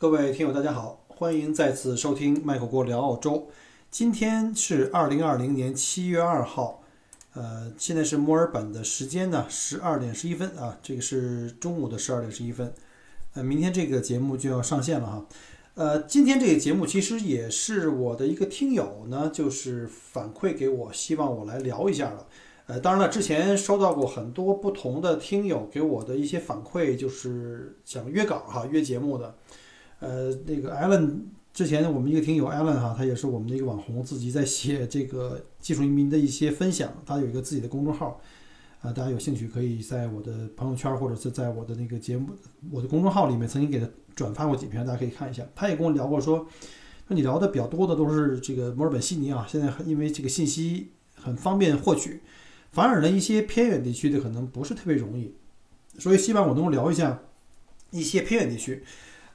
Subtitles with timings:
[0.00, 3.50] 各位听友，大家好，欢迎再次收听麦克锅聊澳洲。
[3.90, 6.82] 今天是二零二零年七月二号，
[7.34, 12.72] 呃，现在是墨尔本的时间呢，十二点十一分啊，这个是中午的十二点十一分。
[13.34, 15.26] 呃，明天这个节目就要上线了哈。
[15.74, 22.26] 呃，今天这个节目其实也是我的一个听友呢，就是反馈给我，希望我来聊一下了。
[22.64, 29.34] 呃，当然了，之前收到过很多不同的听友给我的一些反馈，就是想约稿哈，约节目的。
[30.00, 31.20] 呃，那个 Allen
[31.52, 38.20] 之前我们一个听友 Allen 哈，他也是我们的一个网红，自己在写这个技术移民的一些分享，他有一个自己的公众号，
[38.80, 42.30] 啊，大家有兴趣可以在我的朋友圈或者是在我的那个节目
[42.70, 45.46] 我的公众号里面曾经给他转发过几篇，大家可以看一下。
[45.54, 46.38] 他也跟我聊过说，
[47.06, 52.20] 说你聊的比较多的都是这个墨尔本悉尼啊，现在因为这个信息很方便获取。
[52.72, 55.34] 反而呢，一些偏远地区的可能不是特别容易，
[55.98, 57.20] 所以希望我能够聊一下
[57.90, 58.82] 一些偏远地区。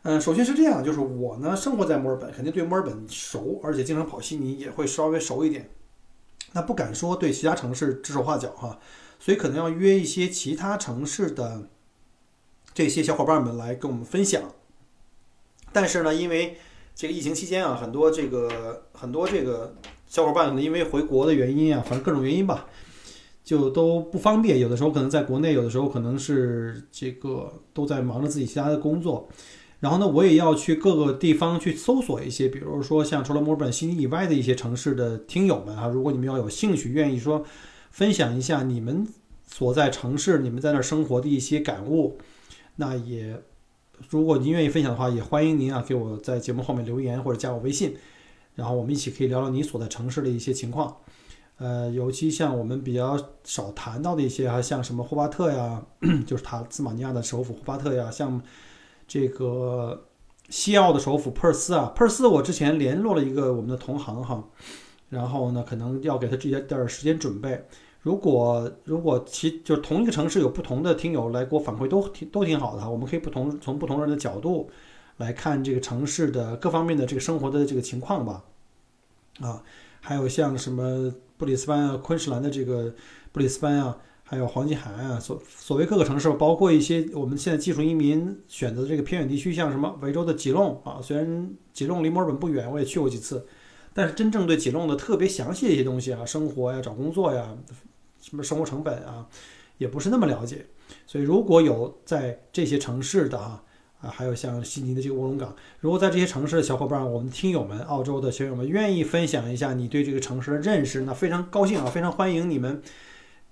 [0.08, 5.72] 嗯，首先是这样，就是我呢生活在墨尔本，肯定对墨尔本熟，而且经常跑悉尼也会稍微熟一点。
[6.52, 8.78] 那不敢说对其他城市指手画脚哈，
[9.20, 11.64] 所以可能要约一些其他城市的
[12.72, 14.44] 这些小伙伴们来跟我们分享。
[15.74, 16.58] 但是呢，因为
[16.94, 19.76] 这个疫情期间啊，很多这个很多这个
[20.06, 22.68] 小伙伴呢，因为回国的原因啊，反正各种原因吧。
[23.44, 29.28] 就都不方便，有的时候可能在国内，有的时候可能是这个都在忙着自己其他的工作。
[29.80, 37.44] 然后呢，我也要去各个地方去搜索一些，比如说像除了墨尔本、悉尼以外的一些城市的听友们啊，如果你们要有兴趣，愿意说
[37.92, 39.08] 分享一下你们
[39.46, 42.18] 所在城市、你们在那儿生活的一些感悟，
[42.78, 43.42] 那也
[44.10, 47.96] 如果您愿意分享的话，也欢迎您啊给我在节目后面留言或者加我微信，
[48.56, 50.98] 然后我们一起可以聊聊你所在城市的一些情况。
[51.58, 55.82] 呃，尤其像我们比较少谈到的一些啊，像什么霍巴特呀，
[56.26, 58.42] 就是塔斯马尼亚的首府霍巴特呀，像
[59.08, 60.08] 这个
[60.50, 64.44] 西澳的首府珀斯啊，珀斯我之前联络了一个我们的同行哈，
[65.10, 67.66] 然后呢，可能要给他这些点儿时间准备。
[68.02, 74.70] 如果如果其就是同一个城市有不同的听友来给我反馈，都挺都挺好的哈，我们可以不同从不同人的角度
[75.18, 78.44] 来看这个城市的各方面的这个生活的这个情况吧，
[79.42, 79.64] 啊，
[80.02, 81.14] 还有像什么。
[81.38, 82.96] 布里斯班啊，昆士兰的这个
[83.34, 83.98] 布里斯班啊，
[84.28, 93.46] 还有黄金海岸啊，所所谓各个城市，包括一些我们现在技术移民选择的这个偏远地区，像什么维州的吉隆啊，虽然吉隆离墨尔本不远，我也去过几次，
[93.94, 97.56] 但是真正对吉隆的特别详细的一些东西啊，生活呀、找工作呀、
[98.20, 99.28] 什么生活成本啊，
[99.78, 100.66] 也不是那么了解。
[101.06, 103.62] 所以如果有在这些城市的啊。
[104.02, 112.84] 啊，还有像悉尼的这个卧龙岗，如果在这些城市的小伙伴，我们听友们，澳洲的学友们，愿意分享一下你对这个城市的认识，那非常高兴啊，非常欢迎你们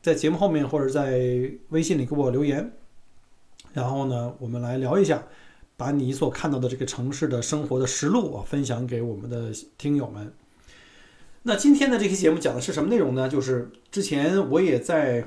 [0.03, 2.73] 在节目后面或者在微信里给我留言，
[3.73, 5.23] 然后呢，我们来聊一下，
[5.75, 10.31] 把你所看到的这个城市的生活的实录啊，分享给我们的听友们。
[11.41, 13.27] 那今天的这期节目讲的是什么内容呢？
[13.27, 15.25] 就是之前我也在。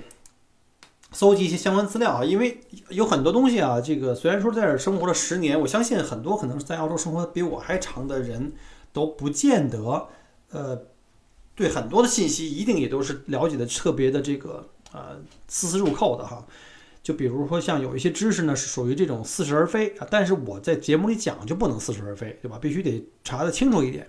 [1.12, 2.60] 搜集一些相关资料啊，因为
[2.90, 8.52] 有很多东西啊，这个虽然说在这生活了十年，我相信很多可能在澳洲生活比我还长的人
[8.92, 10.08] 都不见得，
[10.50, 10.76] 呃，
[11.56, 15.18] 对很多的信息一定也都是了解的特别的这个呃
[15.48, 16.46] 丝丝入扣的哈。
[17.02, 22.58] 就比如说像有一些知识呢是属于这种似是而非啊，但是我在节目里讲就不能似是而非，对吧？
[22.60, 24.08] 必须得查得清楚一点。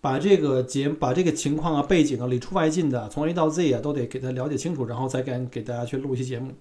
[0.00, 6.52] 把这个节把这个情况啊、背景啊里出外进的，从 A 到 Z 啊，都得给他了解清楚，然后再敢给大家去录一期节目。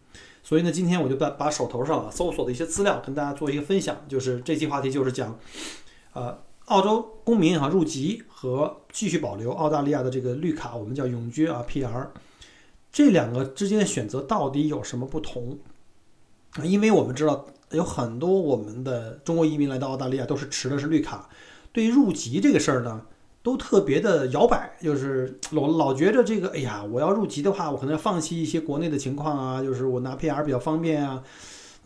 [0.42, 4.04] 所以呢，今天我就把把手头上啊搜索的一些资料跟大家做一个分享。
[4.10, 5.38] 就是这期话题就是讲，
[6.14, 12.08] 呃，澳洲公民哈入籍和继续保留澳大利亚的这个绿卡，我们叫永居啊 PR，
[12.92, 15.58] 这两个之间的选择到底有什么不同？
[16.64, 21.30] 因为我们知道有很多我们的中国移民来到澳大利亚都是持的是绿卡，
[21.72, 23.02] 对于入籍这个事儿呢。
[23.46, 31.22] 都特别的摇摆，就是老老觉着这个，哎呀，我要入籍的话，我可能要放弃一些国内的情况啊，就是我拿 PR 比较方便啊。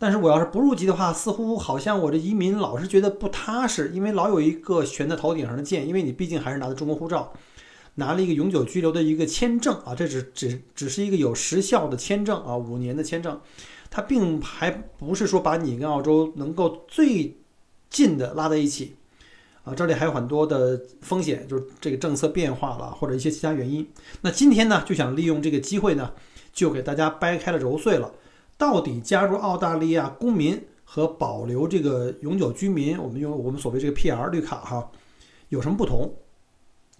[0.00, 7.34] 但是我要是不入籍的话，似乎好像我这移民老是觉得不踏实，因为老有一个悬在头顶上的剑，因为你毕竟还是拿的中国护照，
[7.96, 13.38] 拿了一个永久居留的一个签证啊，这只只只是一个有时效的签证啊，五年的签证，
[13.90, 17.36] 它并还不是说把你跟澳洲能够最
[17.90, 18.96] 近的拉在一起。
[19.62, 23.86] 啊，这里还有很多的风险，就是这个政策变化了，或者一些其他原因。
[24.22, 26.12] 那今天呢，就想利用这个机会呢，
[26.50, 28.10] 就给大家掰开了揉碎了，
[28.60, 34.90] 到底加入澳大利亚公民和保留这个永久居民，我们用我们所谓这个 PR 绿卡哈，
[35.48, 36.12] 有什么不同？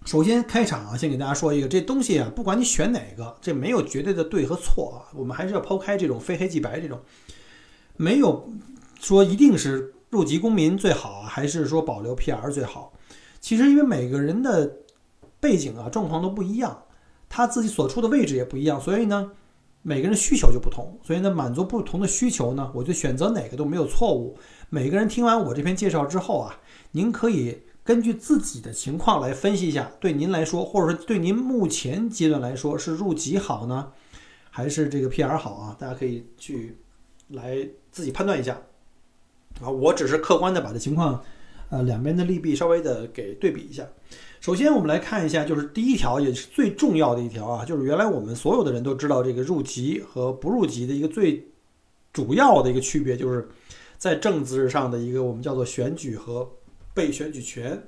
[0.07, 6.99] 首先开场啊，先给大家说一个，这东西啊，不管你选哪个，这没有绝对的对和错啊，我们还是要抛开这种非黑即白这种，
[7.99, 8.49] 没有
[8.99, 9.95] 说一定是。
[10.11, 12.93] 入籍公民最好，还是说保留 PR 最好？
[13.39, 14.79] 其实因为每个人的
[15.39, 16.83] 背景啊状况都不一样，
[17.29, 19.31] 他自己所处的位置也不一样，所以呢，
[19.83, 20.99] 每个人需求就不同。
[21.03, 24.39] 所以呢，满足不同的需求呢，我就选择哪个都没有错误。
[24.69, 26.61] 每个人听完我这篇介绍之后啊，
[26.93, 33.93] 您可以根据自己的情况来分析一下，对您来说，或者说对您目前阶段来说，是入籍好呢，
[34.51, 35.77] 还是这个 PR 好啊？
[35.79, 36.77] 大家可以去
[37.29, 38.61] 来自己判断一下。
[39.61, 41.23] 啊，我只是客观的把这情况，
[41.71, 43.85] 呃，两边的利弊稍微的给对比一下。
[44.41, 51.47] 首先，我们来看一下，就是第一条，也是最重要的一条啊，就是原来我们所有的人都知道，这个入籍和不入籍的一个最
[52.11, 53.47] 主要的一个区别，就是
[53.99, 56.51] 在政治上的一个我们叫做选举和
[56.95, 57.83] 被选举权。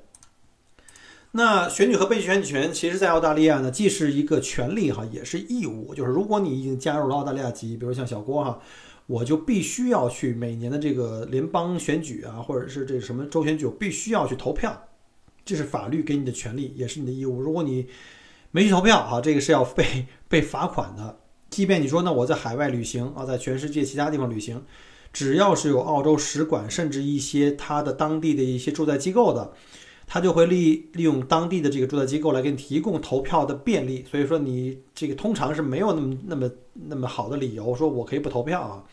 [1.31, 5.95] 那选举和被选举权，其实在澳大利亚呢，既是一个权利哈，也是义务。
[5.95, 8.61] 就是如果你已经加入了澳大利亚籍，比如像小郭哈。
[9.09, 14.81] 我就必须要去每年的这个联邦选举啊，或者是这什么州选举，我必须要去投票，
[15.45, 17.41] 这是法律给你的权利，也是你的义务。
[17.41, 17.87] 如果你
[18.51, 21.19] 没去投票啊，这个是要被被 罚款的。
[21.51, 24.65] 即便你说那，我在海外旅行啊，在全世界其他地方旅行，
[25.13, 29.53] 只要是有澳洲使馆，甚至一些他的当地的一些驻在机构的。
[30.05, 38.85] 他就会利利用当地的这个驻在机构来给你提供投票的便利，所以说你这个通常是没有那么那么那么好的理由说我可以不投票啊。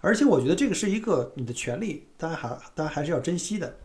[0.00, 3.76] 而且我觉得这个是一个你的权利，大家还大家还是要珍惜的。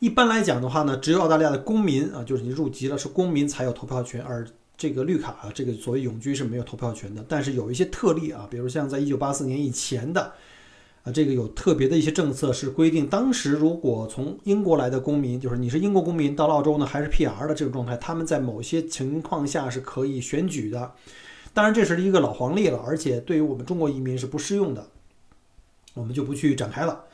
[0.00, 4.44] 一般来讲的话呢，只有澳大利亚的公民啊，就是你入籍了是公民才有投票权，而
[4.76, 7.24] 这个绿卡啊，这个所谓永居是没有投票权的。
[7.28, 10.32] 但是有一些特例啊，比如像在一九八四年以前的。
[11.02, 20.92] 啊，这个有特别的一些政策是规定，当时如果从英国来的公民，就是你是英国公民到了澳洲呢，还是 PR 的这种状态，他们在某些情况下是可以选举的。
[21.54, 24.88] 当然，这是一个老黄历了，而且对于我们中国移民是不适用的，
[25.94, 27.04] 我们就不去展开了。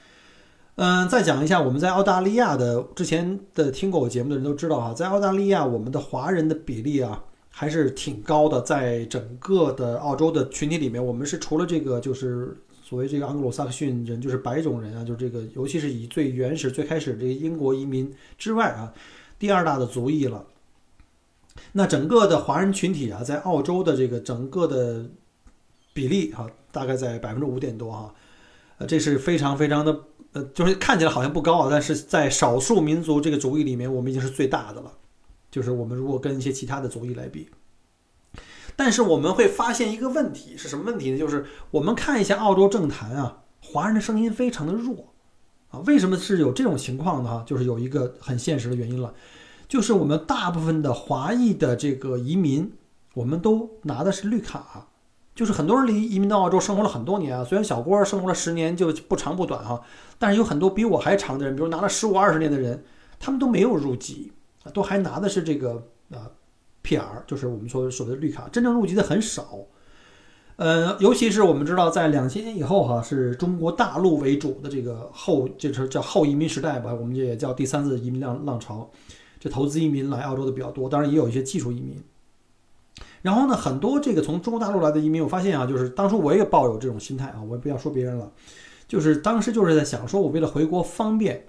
[0.76, 12.56] 嗯，再讲一下我们在澳大利亚的之前的听过我节目的人都知道哈，在澳大利亚我们的华人的比例啊还是挺高的，在整个的澳洲的群体里面，我们是除了这个就是。
[12.88, 18.94] 所谓这个盎格鲁撒克逊人，就是白种人啊，就是这个，尤其是以最原始、最开始这个英国移民之外啊，
[19.40, 20.46] 第二大的族裔了。
[21.72, 25.04] 那整个的华人群体啊，在澳洲的这个整个的
[25.92, 28.14] 比例哈，大概在百分之五点多哈，
[28.78, 29.92] 呃，这是非常非常的，
[30.36, 34.92] 呃，就是看起来好像不高啊，但是在少数民族这个族裔里面，我们已经是最大的了。
[35.50, 37.48] 就是我们如果跟一些其他的族裔来比。
[38.76, 41.18] 但是我们会发现一个问题是什么问题呢？
[41.18, 45.14] 就是我们看一下澳洲政坛啊，华人的声音非常的弱，
[45.70, 47.30] 啊，为什么是有这种情况呢？
[47.30, 49.14] 哈，就是有一个很现实的原因了，
[49.66, 52.70] 就是我们大部分的华裔的这个移民，
[53.14, 54.88] 我们都拿的是绿卡，
[55.36, 59.80] 就是很多人离移民到澳洲生活了很多年啊，虽然小郭生活了十年就不长不短哈，
[60.18, 62.82] 但是有很多比我还长的人，比如拿了十五二十年的人，
[63.20, 64.32] 他们都没有入籍，
[64.74, 66.26] 都还拿的是这个啊。
[66.82, 67.24] P.R.
[67.26, 69.58] 就是我们说所谓的绿卡，真正入籍的很少。
[70.54, 78.88] 呃，尤其是我们知道，在两千年以后，哈，是中国大陆为主的这个后，就是叫后移民时代吧，我们也叫第三次移民浪浪潮。
[79.40, 82.00] 这投资移民来澳洲的比较多，当然也有一些技术移民。
[83.26, 88.30] 然后呢，很多这个从中国大陆来的移民，我发现啊，就是当初我也抱有这种心态啊，我也不要说别人了，
[88.86, 91.44] 就是当时就是在想，说我为了回国方便。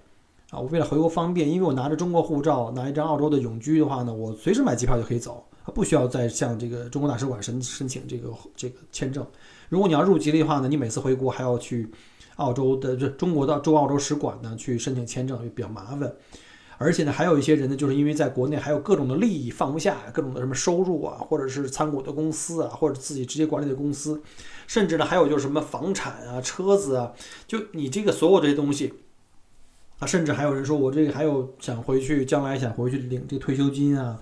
[0.50, 9.28] 啊，我为了回国方便，因为我拿着中国护照，拿一张澳洲的永居的话呢，我随时买机票就可以走，不需要再向这个中国大使馆申申请这个这个签证。
[9.68, 11.92] 如果你要入籍的话呢，你每次回国还要去
[12.38, 16.10] 澳洲的这中国的驻澳洲使馆呢去申请签证，就比较麻烦。
[16.78, 24.22] 而且呢，还有一些人呢，就是因为在国内还有各种的利益放不下，各种的什么收入啊，或者是参股的公司啊，或者自己直接管理的公司，
[24.68, 27.14] 甚至呢还有就是什么房产啊、车子啊，
[27.48, 28.94] 就你这个所有这些东西。
[30.00, 34.16] 啊，甚至还有人说，我这个还有想回去，将来想回去领这个退休金啊，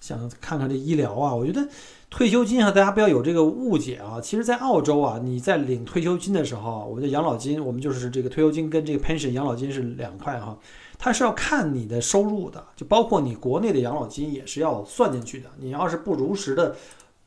[0.00, 1.32] 想看看这医疗啊。
[1.32, 1.68] 我觉得
[2.10, 4.20] 退休金啊，大家不要有这个误解啊。
[4.20, 10.58] 其实，在澳洲啊，你在领退休金的时候，我们的养老金，我们就是这个退休金跟这个 pension 养老金是两块哈，
[11.00, 15.50] 它是要看你的收入的，就包括你国内的养老金也是要算进去的。
[15.58, 16.76] 你要是不如实的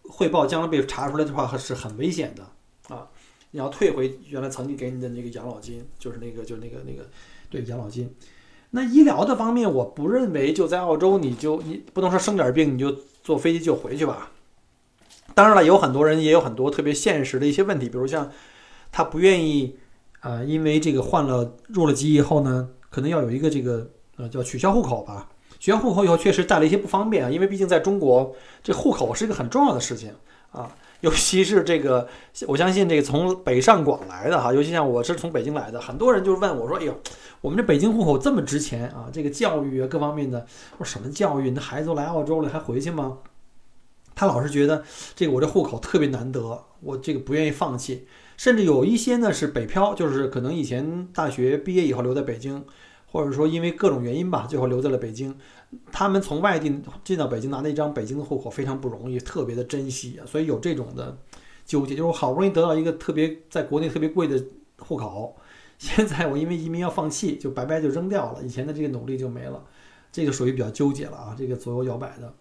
[0.04, 3.08] 汇报，将来被查出来的话是很危险的啊。
[3.52, 7.10] 你要退回原来曾经给你的那个养老金，就是那个，就那个那个。
[7.50, 8.12] 对养老金，
[8.72, 14.32] 那医疗的方面，我不认为就在澳洲，你就你不能说生点病你就坐飞机就回去吧。
[15.36, 18.32] 当然了，有很多人也有很多特别现实的一些问题，比如像
[18.92, 19.78] 他不愿意
[20.22, 25.28] 啊，因为这个患了入了籍以后呢，可能要有一个这个呃叫取消户口吧。
[25.58, 30.14] 取消户口以后确实带来一些不方便啊，因为毕竟在中国这户口是一个很重要的事情
[30.52, 30.70] 啊。
[31.02, 32.08] 尤其是这个，
[32.48, 36.98] 我相信这个从北上广来的哈，尤其像我是从北京来的，很多人就问我说：“哎呦，
[37.42, 39.10] 我们这北京户口这么值钱啊？
[39.12, 40.46] 这个教育啊，各方面的，
[40.78, 41.50] 我说什么教育？
[41.50, 43.18] 那孩子都来澳洲了，还回去吗？”
[44.16, 44.82] 他老是觉得
[45.14, 48.08] 这个我这户口特别难得，我这个不愿意放弃。
[48.38, 52.64] 甚至有一些呢是北漂，就是可能以前大学毕业以后留在北京，
[53.14, 55.34] 或者说因为各种原因吧，最后留在了北京。
[55.92, 60.26] 他们从外地进到北京，拿那张北京的户口非常不容易，特别的珍惜啊。
[60.26, 61.16] 所以有这种的
[61.64, 64.44] 纠结，就是我好不容易得到一个特别在国内特别贵的
[64.80, 65.38] 户口，
[65.78, 69.64] 现在我因为移民要放弃，就白白就扔掉了，以前的这个努力就没了，
[70.12, 72.34] 这个属于比较纠结了啊，这个左右摇摆的。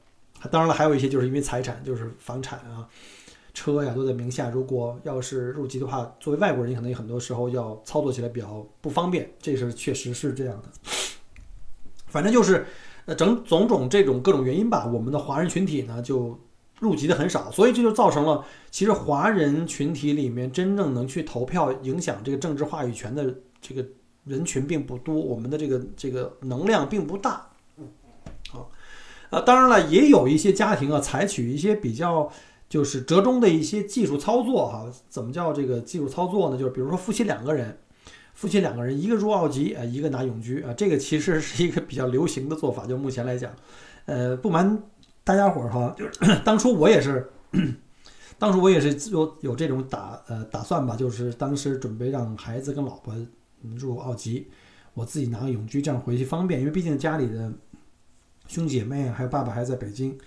[0.51, 2.89] 当然了，还有一些就是因为财产，就是房产啊。
[3.55, 10.69] 车呀都在名下，如果要是入籍的话，作为外国人，可能有很多时候要操作起来比较不方便，这是确实是这样的。
[12.07, 12.65] 反正就是，
[13.05, 16.41] 呃，整种种这种各种原因吧，我们的华人群体呢就
[16.81, 23.87] 入籍的很少，所以这就造成了，其实华人群体里面真正能去投票、影响这个政治话语权的这个
[24.25, 27.51] 人群并不多，我们的这个这个能量并不大。
[28.53, 28.65] 啊，
[29.29, 32.33] 呃，当然了，也有一些家庭啊，采取一些比较。
[32.73, 36.57] 就是折中的一些技术操作哈，怎么叫这个技术操作呢？
[36.57, 37.77] 就是比如说夫妻两个人，
[38.33, 42.87] 夫妻两个人一个入奥籍啊，一个拿永居啊，这个其实是一个比较流行的做法。
[42.87, 43.55] 就目前来讲，
[44.07, 44.83] 呃，不瞒
[45.23, 47.31] 大家伙儿哈，就 是当初我也是，
[48.39, 53.15] 当初我也是有有这种打呃打算吧，就是当时准备让孩子跟老婆
[53.77, 54.49] 入奥籍，
[54.95, 57.53] 我自己拿个永居，这样回去方便，因为毕竟家里的
[58.47, 60.19] 兄姐妹还有爸爸还在北京。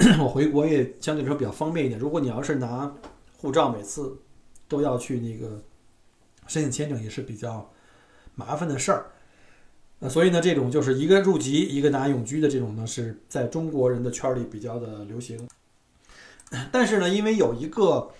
[0.18, 2.00] 我回国也相对来说比较方便一点。
[2.00, 2.90] 如果你要是拿
[3.36, 4.18] 护照，每次
[4.66, 5.62] 都要去那个
[6.46, 7.70] 申请签证，也是比较
[8.34, 9.10] 麻烦的事儿。
[9.98, 15.46] 那所以呢，这种就是一个入籍，一个拿永居的这种呢，是在中国人的圈里比较的流行。
[16.72, 18.10] 但是呢，因为有一个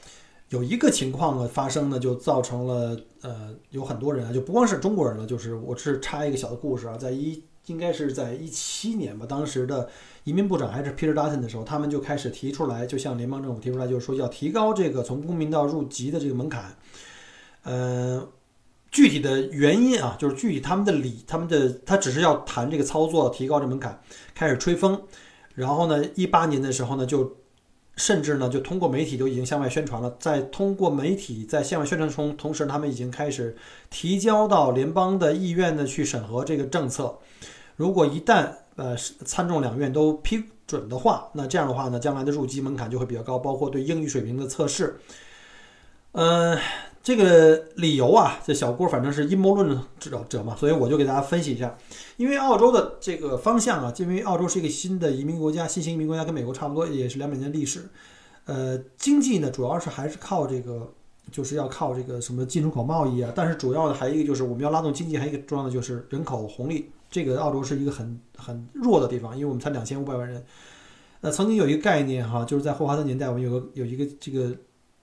[0.50, 9.88] 有一个情况的发生呢，就造成了呃，有很多人啊，就不光是中国人了，就是我是插一个小的故事啊，在一应该是在一七年吧，当时的。
[10.24, 16.76] 移民部长还是 Peter Dutton 的时候，他们就开始提出来，就向联邦政府提出来，就是说要提高这个从公民到入籍的这个门槛。
[17.62, 18.28] 呃，
[18.90, 23.98] 具体的原因啊，就是具体他们的理，他们的他只是要谈这个操作，提高这门槛，
[24.34, 25.00] 开始吹风。
[25.54, 27.34] 然后呢，一八年的时候呢，就
[27.96, 33.56] 甚至呢，就通过媒体都已经向外宣传了，在通过媒体在向外宣传中，同时他们已经开始
[33.90, 37.18] 提交到联邦的议院呢去审核这个政策。
[37.76, 44.98] 如果一旦呃，参众两院都批准的话，那这样的话呢，将来的入籍门槛就会比较高，包括对英语水平的测试。
[46.12, 46.58] 嗯，
[47.02, 51.74] 这个理由啊，这小郭反正是阴谋论者者嘛，所以我就给大家分析一下。
[52.18, 57.88] 因为澳洲的这个方向啊，因为澳洲是一个新的移民国家，新型移民国家，跟美国差不多，也是两百年历史。
[58.44, 60.92] 呃，经济呢，主要是还是靠这个，
[61.32, 63.32] 就是要靠这个什么进出口贸易啊。
[63.34, 66.90] 但是主要的还一个就是我们要拉动经济，还有一个重要的就是人口红利。
[67.10, 70.44] 这个澳洲是一个很很弱的地方，因为我们才两千五百万人。
[71.22, 74.54] 呃，曾经有一个概念哈，就是在霍华德年代，我们有个有一个这个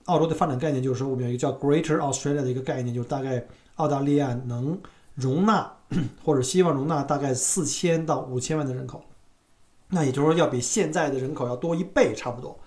[0.08, 3.46] 澳洲的发展概念，就是说我们有一个叫 Greater Australia 的一个概念，就是大概
[3.76, 4.78] 澳大利亚能
[5.14, 5.72] 容纳
[6.24, 9.02] 或者希望容纳大概四千到五千万的人口，
[9.90, 12.58] 那也就是说要比现在的人口要多一倍差不多。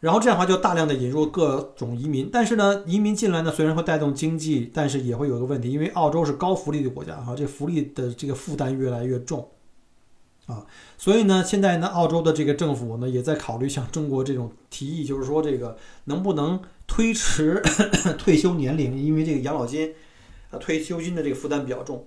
[0.00, 9.48] 然后这样的话就大量的引入各种移民，但是呢，移民进来呢虽然会带动经济，但是也会有一个问题，因为澳洲是高福利的国家哈，这福利的这个负担越来越重，
[10.46, 17.62] 啊，所以呢，现在呢，澳洲的这个政府呢也在考虑像中国这种提议，就是说这个能不能推迟
[18.18, 19.92] 退休年龄，因为这个养老金
[20.50, 22.04] 啊退休金的这个负担比较重，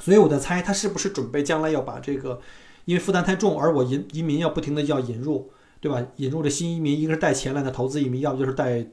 [0.00, 2.40] 所以我在猜他是不是准备将来要把这个，
[2.84, 5.50] 因为负担太重，而我移移民要不停的要引入。
[5.80, 6.02] 对吧？
[6.16, 8.86] 引入的新移民，一个是带钱来的投资移民，要不就是带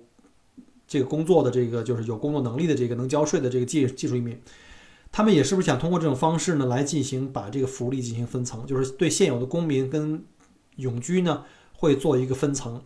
[0.85, 4.37] 这个工作的这个，就是有工作能力的这个能交税的这个技技术移民。
[5.11, 10.23] 他们也是不是想通过这种方式呢，来进行把这个福利进行分层，就是对现有的公民跟
[10.77, 12.81] 永居呢会做一个分层。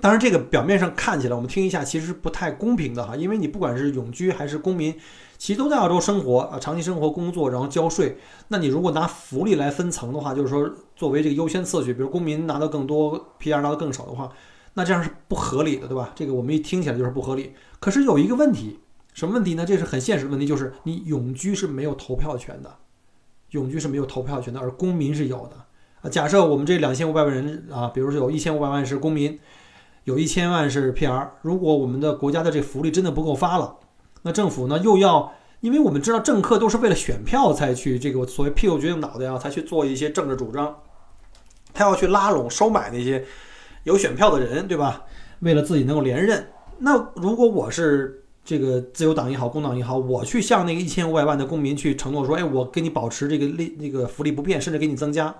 [0.00, 4.94] 当然，这个表面上看起来，我们听一下，其实不太公平的哈，因为你不管是永居还是公民。
[5.38, 8.16] 其实都在澳洲生活啊，长期生活、工作，然后交税。
[8.46, 14.30] 那你如果拿福利来分层的话，就是说作为这个优先次序，比如公民拿到更多，PR 拿到更少的话，
[14.74, 16.12] 那这样是不合理的，对吧？
[16.14, 17.54] 这个我们一听起来就是不合理。
[17.80, 18.78] 可是有一个问题，
[19.12, 19.64] 什么问题呢？
[19.66, 22.76] 这是很现实的问题，就是你永居是没有投票权的，
[23.50, 25.56] 永居是没有投票权的，而公民是有的
[26.00, 26.08] 啊。
[26.08, 29.38] 假设我们这两千五百万人啊，比如说有一千五百万是公民，
[30.04, 33.76] 有一千万是 PR，如果我们的国家的这福利真的不够发了。
[34.22, 40.74] 那政府呢，又要，因为我们知道政客都是为了选票才去这个所谓屁股决定脑袋啊，才去做一些政治主张，
[41.74, 43.24] 他要去拉拢、收买那些
[43.84, 45.04] 有选票的人，对吧？
[45.40, 46.48] 为了自己能够连任。
[46.78, 55.34] 那如果我是这个自由党也好，工党也好，我去向那个一千五百万的公民去承诺说，哎，我给你保持这个利那个福利不变，甚至给你增加，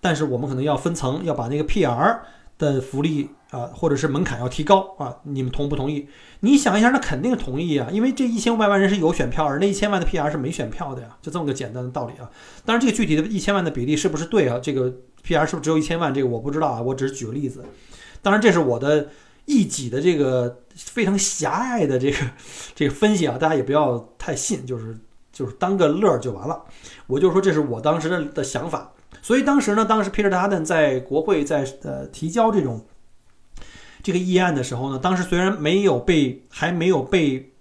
[0.00, 2.18] 但是我们可能要分层，要把那个 PR
[2.58, 6.06] 的福利啊，或者是门槛要提高啊，你们同不同意？
[6.40, 12.30] 你想一下，那肯定同意啊，因为这一千五百万人是有选票，而那一千万的 PR 是没选票的呀，就这么个简单的道理啊。
[12.64, 14.58] 当然，这个具体的一千万的比例是不是对啊？
[14.62, 14.92] 这个
[15.26, 16.12] PR 是不是只有一千万？
[16.12, 17.64] 这个我不知道啊，我只是举个例子。
[18.20, 19.08] 当然，这是我的
[19.44, 22.18] 一己的这个非常狭隘的这个
[22.74, 24.96] 这个分析啊，大家也不要太信，就是
[25.32, 26.64] 就是当个乐儿就完了。
[27.06, 28.92] 我就说这是我当时的的想法。
[29.20, 32.84] 所以当时呢，当时 Peter Dutton 在国会在呃提交这种。
[34.04, 37.52] 这个议案的时候呢，当时虽然没有被，还没有被，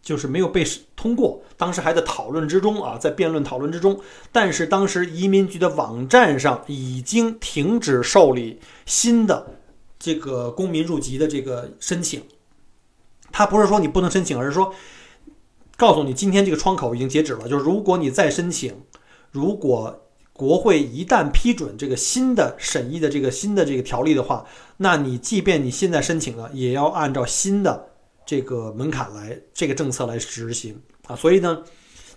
[0.00, 4.00] 就是没有被通过，当时还在讨论之中啊，在辩论讨论之中。
[4.30, 9.56] 但是当时移民局的网站上已经停止受理新的
[10.04, 12.22] 这个公民入籍的这个申请。
[13.32, 14.74] 他不是说你不能申请，而是说
[15.78, 18.82] 告诉你今天这个窗口已经截止了，就是如果你再申请，
[19.30, 20.00] 如果。
[20.36, 24.44] 国会一旦批准这个新的审议的这个新的这个条例的话，
[24.78, 27.90] 那你即便你现在申请了，也要按照新的
[28.26, 31.14] 这个门槛来这个政策来执行啊。
[31.14, 31.62] 所以呢，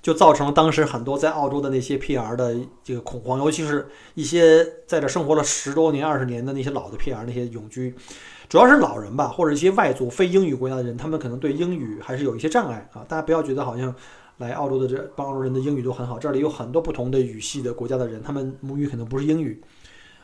[0.01, 7.93] 就造成了当时很多在澳洲的那些 PR 的这个恐慌，尤其是一些在这生活了十多年、二十年的那些老的 PR 那些永居，
[8.47, 13.05] 主要是老人吧，或者一些外族非英语国家的人，他们可能对英语还是有一些障碍啊。
[13.07, 13.93] 大家不要觉得好像。
[14.39, 19.59] 来澳洲的这帮澳洲人的英语都很好，这里有很多不同的语系的国家的人，他们母语可能不是英语，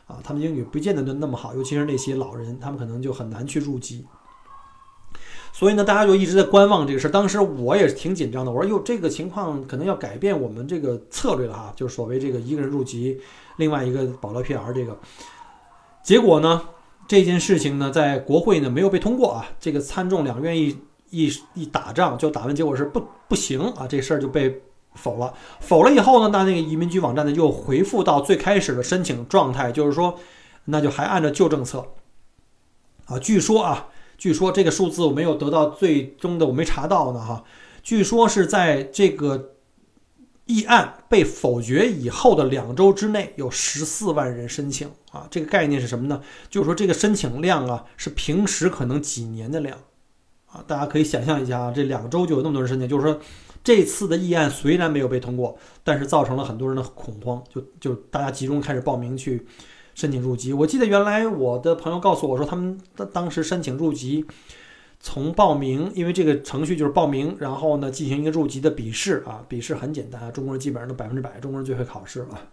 [0.06, 4.06] 啊，他们英语不见得就那么好，尤其是那些老人，他们可能就很难去入籍。
[5.54, 7.10] 所以呢，大家就一直在观望这个事儿。
[7.12, 13.20] 当时我也是挺紧张的，我说哟，这个情况可能要改变我们这个策略了哈，就是所谓这个一个人入籍，
[13.58, 14.98] 另外一个保留 PR 这个。
[16.02, 16.60] 结果呢，
[17.06, 20.76] 这件事情呢，在国会呢没有被通过啊，这个参众两院一。
[21.10, 24.62] 一一打仗就打完，结果是不不行啊，这事儿就被
[24.94, 25.32] 否了。
[25.60, 30.18] 否了以后呢，那那个移民局网站呢又回复到最开始的申请状态，就是说，
[30.64, 31.86] 那就还按照旧政策
[33.06, 33.16] 啊。
[33.20, 33.90] 据说啊，
[34.24, 37.44] 据说这个数字我没有得到最终的，我没查到呢哈。
[37.82, 39.56] 据说是在这个
[40.46, 45.28] 议案被否决以后的两周之内，有十四万人申请啊。
[45.30, 46.22] 这个概念是什么呢？
[46.48, 49.78] 就是说这个申请量啊，是平时可能几年的量。
[50.46, 53.20] 啊，大家可以想象一下啊，这两周就有那么多人申请，就是说，
[53.62, 59.46] 这次的议案虽然没有被通过，但是造成了很多人的恐慌，就就大家集中开始报名去
[59.94, 60.52] 申请入籍。
[60.52, 64.24] 我记得原来我的朋友告诉我说，他们当当时申请入籍，
[65.00, 72.48] 从报名，因为这个程序就是报名，然后呢进行一个入籍的笔试啊，笔试很简单，中国人基本上都百分之百，中国人最会考试了。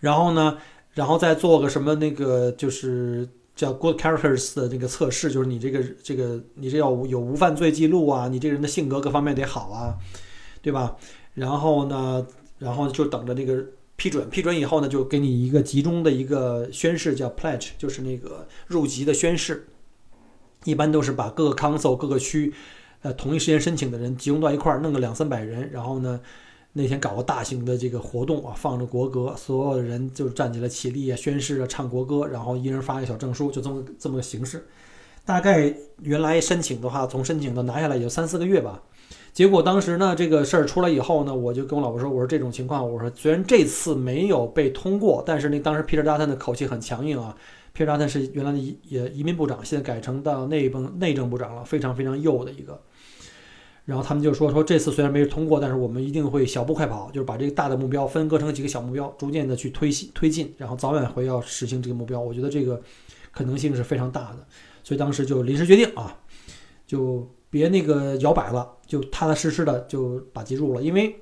[0.00, 0.58] 然后呢，
[0.94, 3.28] 然后再做个什么那个就是。
[3.56, 9.96] 叫 Good Characters 的这个测试，就是你这个这个你这要有无犯罪记录啊，你这个人的性格各方面得好啊，
[10.60, 10.94] 对吧？
[11.32, 12.26] 然后呢，
[12.58, 13.64] 然后就等着那个
[13.96, 19.66] 批准，批准以后呢，就给你一个集中的一个宣誓，叫 Pledge，就是那个入籍的宣誓。
[20.64, 22.52] 一般都是把各个 Council 各个区，
[23.02, 26.20] 呃，同一时间申请的人集中到一块儿，弄个两三百人，然后呢。
[26.78, 34.66] 那天搞个大型的这个活动啊，放着国歌，所有的人就站起来起立啊，宣誓啊，唱国歌，然后一人发一个小证书，就这么这么个形式。
[35.24, 38.82] 大概原来申请的话，从申请到拿下来也就三四个月吧。
[39.36, 47.36] 结果当时呢，这个事儿出来以后呢，我就跟我老婆说，我说这种情况，我说虽然这次没有被通过，但是那当时 Peter Dutton 的口气很强硬啊。
[47.76, 52.80] Peter Dutton 是原来的移也移民部长，现在改成到内政内政部长了，非常非常右的一个。
[53.84, 62.18] 然后他们就说说这次虽然没有通过，但是我们一定会小步快跑，就是把这个大的目标分割成几个小目标，逐渐的去推进推进，然后早晚会要实行这个目标。
[62.18, 62.80] 我觉得这个
[63.32, 64.46] 可能性是非常大的，
[64.82, 66.16] 所以当时就临时决定啊，
[66.86, 70.82] 就别那个摇摆了，就踏踏实实的就把记入了。
[70.82, 71.20] 因为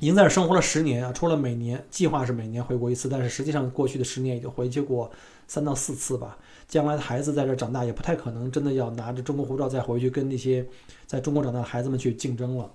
[0.00, 5.10] 已经在这生活了十年啊，除了每年计划是每年回国一次，但是实际上过去的十年已经回去过
[5.46, 6.38] 三到四次吧。
[6.66, 10.66] 将来的孩子在这长大，也不太可能真的要拿着中国护照再回去跟那些
[11.06, 12.70] 在中国长大的孩子们去竞争了。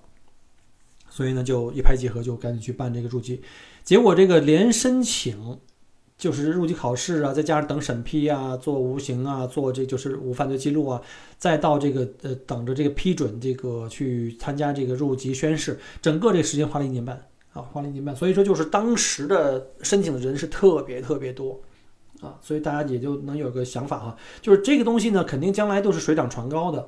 [1.08, 3.42] 所以呢，就一拍即合，就赶紧去办这个入籍。
[3.82, 5.58] 结果这个连申请，
[6.20, 11.00] 就是入籍考试啊，再加上等审批啊，做无形啊，做这就是无犯罪记录啊，
[11.38, 17.16] 再到这个呃等着这个批准，这个去参加这个入籍宣誓，整个这时间花了一年半
[17.54, 18.14] 啊，花了一年半。
[18.14, 21.58] 所以说，就是当时的申请的人是特别特别多。
[22.20, 26.86] 啊，所以大家也就能有个想法哈，就是这个东西呢，肯定将来都是水涨船高的，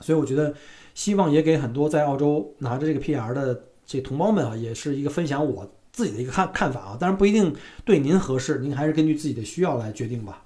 [0.00, 0.54] 所以我觉得
[0.94, 10.44] 希望也给很多在澳洲拿着这个 PR 的这同胞们啊，也是一个分享我自己的一个看看法啊，当然不一定对您合适，您还是根据自己的需要来决定吧。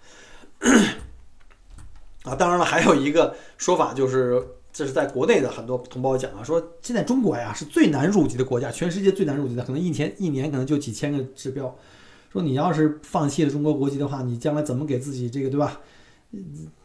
[2.25, 11.77] 啊，当然了，还有一个说法就是，这是在国内的很多同胞讲啊，说现在中国呀是最难入籍的国家，全世界最难入籍的，可能一天一年可能就几千个指标。
[12.33, 15.81] 说你要是放弃了中国国籍的话，你将来怎么给自己这个对吧？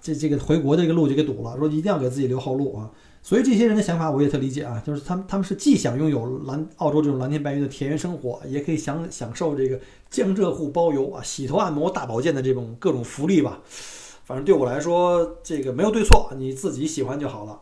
[0.01, 1.57] 这这个回国的这个路就给堵了。
[1.57, 2.91] 说一定要给自己留后路啊。
[3.21, 9.79] 所以这些人的想法我也特理解啊，就是他们他们是既想拥有蓝澳洲这种蓝天白云的田园生活，也可以享享受这个
[10.09, 13.61] 江浙沪包邮啊、洗头按摩大保健的这种各种福利吧。
[14.23, 17.61] 反正对我来说，这个没有对错，你自己喜欢就好了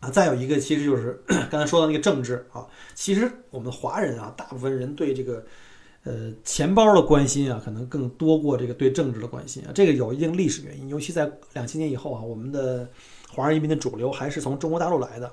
[0.00, 0.10] 啊。
[0.10, 5.44] 再有一个，其实就是 刚才说的那个政治啊，其实我们华人啊，大部分人对这个。
[6.04, 12.88] 呃，钱包的关心啊，可能更多过这个对政治的关心啊，这个有一定历史原因，尤其在两千年以后啊，我们的
[13.30, 15.32] 华人移民的主流还是从中国大陆来的，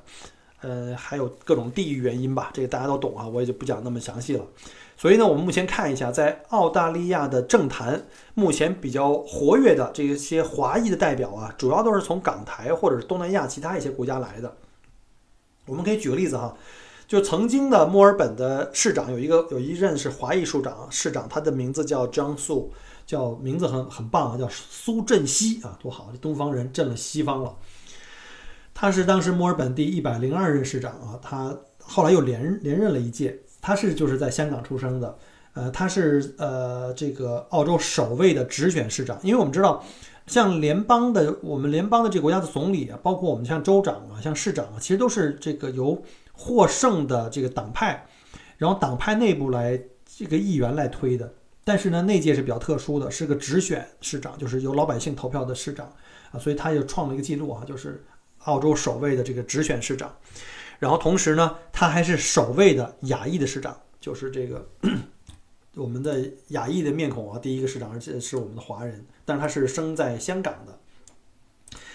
[0.62, 4.46] 呃，还有各种地域原因吧，这个大家都懂啊，我也就不讲那么详细了。
[4.98, 14.56] 所以呢，我们目前看一下，在澳大利亚的政坛，目前比较活跃的这些华裔的代表啊，主要都是从港台或者是东南亚其他一些国家来的。
[15.66, 16.56] 我们可以举个例子哈。
[17.08, 22.74] 就曾经的墨尔本的市长有一个有一任是华裔市长，市长他的名字叫张素，
[23.06, 27.56] 叫名字很很棒啊，叫苏振西啊，多好，这东方人震了西方了。
[28.76, 33.40] 他是当时墨尔本第一百零二任市长啊，他后来又连连任了一届。
[33.60, 35.18] 他是就是在香港出生的，
[35.54, 39.84] 呃，他是呃这个澳洲首位的直选市长，因为我们知道，
[40.28, 46.04] 像联邦的我们联邦的这个国家的总理啊，包括我们像州长啊，像市长啊，其实都是这个由。
[46.38, 48.06] 获胜的这个党派，
[48.58, 51.34] 然后党派内部来这个议员来推的。
[51.64, 55.90] 但是呢，那届是比较特殊的，是个直选市长，就是由老百姓投票的市长
[56.34, 58.04] 啊，所以他就创了一个记录啊，就是
[58.46, 60.18] 澳洲首位的这个直选市长。
[60.80, 64.68] 然后同时呢，他还是首位的亚裔的市长，就是这个
[65.76, 70.80] 我们的亚裔的面孔啊，第一个市长，而且是我们的华人，但是他是生在香港的。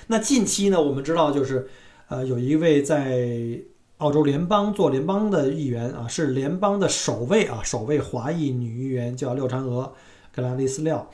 [0.06, 1.68] 那近期呢，我们知道就是
[2.08, 3.60] 呃，有一位在。
[4.00, 9.92] 澳洲联邦做联邦的议员啊，是联邦的首位啊，首位华裔女议员叫廖婵娥，
[10.34, 11.10] 格拉丽丝廖，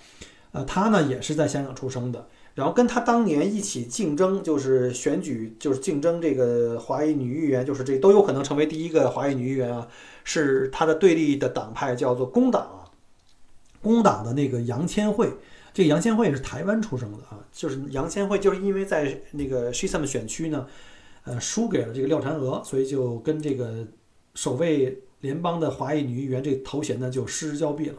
[0.52, 9.86] 呃，她呢也是在香港出生的，然后跟他当年一起竞争，就是选举，就是竞争这个华裔女议员，就是这都有可能成为第一个华裔女议员啊，
[10.24, 12.90] 是他的对立的党派叫做工党啊，
[13.80, 15.30] 工党的那个杨千惠，
[15.72, 20.66] 这个杨千惠是台湾出生的啊，就是杨千惠就是因为在那个 Shesam 选区呢。
[21.28, 23.84] 呃，输给了这个廖婵娥，所以就跟这个
[24.36, 27.96] 首位联邦的华裔女议员这个头衔呢就失之交臂了，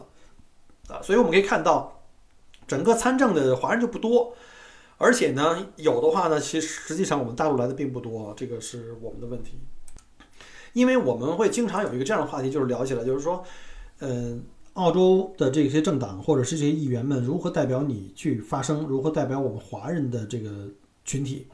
[0.88, 2.00] 啊，所以我们可以看到，
[2.66, 4.34] 整个参政的华人就不多，
[4.98, 9.56] 而且呢，有的话呢，其实实际上我们大陆来的并不多，这个是我们的问题，
[10.72, 13.44] 因为我们会经常有一个这样的话题，就是聊起来，就是说，
[14.00, 20.68] 嗯，澳洲的这些政党或者是这些议员们如何代表你去发声，如何代表我们华人的这个
[21.04, 21.46] 群体。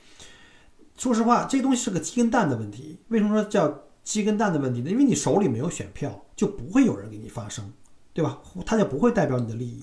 [0.96, 2.98] 说实话，这东西是个鸡跟蛋的问题。
[3.08, 4.90] 为什么说叫鸡跟蛋的问题呢？
[4.90, 7.70] 因为你手里没有选票，就不会有人给你发声，
[8.14, 8.40] 对吧？
[8.64, 9.82] 他就不会代表你的利益。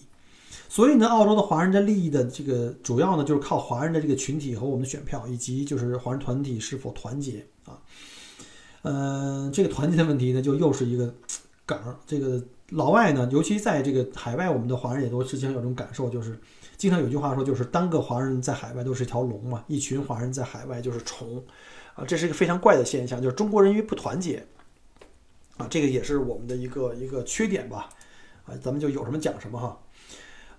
[0.71, 7.77] 所以呢，澳洲的华人的利益的这个主要呢，就是靠华人的这个群体和我们的选票，以及就是华人团体是否团结啊。
[8.84, 11.13] 嗯，这个团结的问题呢，就又是一个
[11.65, 11.97] 梗儿。
[12.07, 16.39] 这个老外呢，尤其在这个海外，我们的华人也都实际上有种感受，就是。
[16.77, 21.43] 经常有句话说，就是单个华人在海外都是一条龙嘛，一群华人在海外就是虫，
[21.93, 24.43] 啊，这是一个非常怪的现象，就是中国人因为不团结，
[25.57, 27.88] 啊，这个也是我们的一个一个缺点吧，
[28.45, 29.79] 啊，咱们就有什么讲什么哈，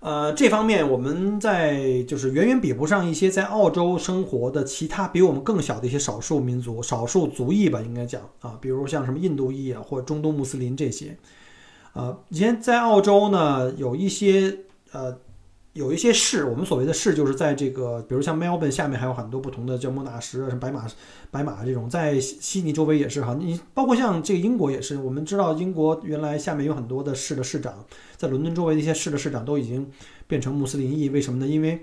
[0.03, 11.17] 呃，这方面我们在就是远远比不上一些在澳洲生活的其他比我们更小的一些少数民族、少数族裔吧，应该讲啊，比如像什么印度裔啊，或者中东穆斯林这些，
[11.93, 14.59] 啊，以前在澳洲呢，有一些
[14.91, 15.17] 呃。
[15.73, 20.85] 有一些市，我们所谓的市，就是在这个，比如像 Melbourne 下面还有很多不同的叫莫纳什啊，什么白马、
[21.31, 23.35] 白马这种，在悉尼周围也是哈。
[23.39, 27.83] 你包括像这个英国也是，我们知道英国原来下面有很多的市的市长，
[28.15, 29.89] 在伦敦周围的一些市的市长都已经
[30.27, 31.47] 变成穆斯林裔，为什么呢？
[31.47, 31.81] 因为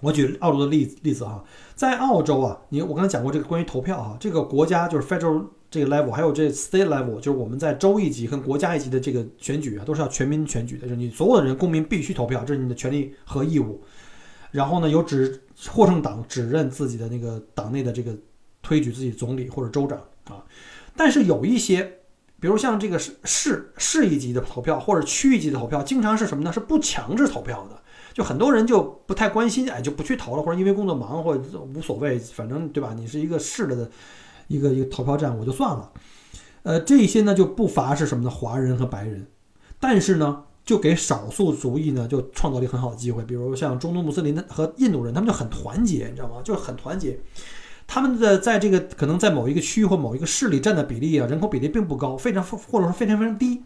[0.00, 5.44] 我举澳洲的例例子哈，在澳洲啊，你我刚才讲过这个关于投票哈，这个国家就是 Federal。
[5.70, 13.78] 这个 level 还有这 state level，就是我们在州一级跟国家一级的这个选举啊，都是要全民选举的，就是你所有的人公民必须投票，这是你的权利和义务。
[14.50, 18.16] 然后呢，由指获胜党指认自己的那个党内的这个
[18.62, 20.42] 推举自己总理或者州长啊。
[20.96, 21.98] 但是有一些，
[22.40, 26.50] 比如像这个市市市一级的投票或者区一级的投票，经常是什么呢？
[26.50, 27.82] 是不强制投票的，
[28.18, 31.42] 就很多人就不太关心，哎，就不去投了，或者因为工作忙或者
[31.74, 32.92] 无所谓，反正对吧？
[32.94, 33.90] 你是一个市的。
[34.50, 35.92] 一个一个投票站我就算了，
[36.62, 38.30] 呃，这些呢就不乏是什么呢？
[38.30, 39.26] 华人和白人，
[39.78, 46.36] 但是呢，就给少数族裔呢就创造了一个很好的机会，比如像中东穆斯林和印度人，他们就很团结，你知道吗？
[46.42, 47.20] 就是很团结。
[47.86, 53.64] 他们的在这个可能在某一个区域或某一个市里占的比例啊，人口比例并不高，非常或者说非常非常低，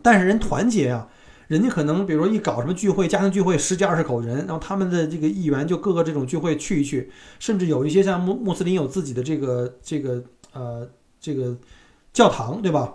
[0.00, 1.08] 但是人团结啊。
[1.48, 10.88] 人家可能，比如说一搞什么聚会，家庭聚会十几二十口人，然后他们的这个议员就各个这种聚会去一去，甚至有一些像穆穆斯林有自己的这个这个呃
[11.20, 11.56] 这个
[12.12, 12.94] 教堂，对吧？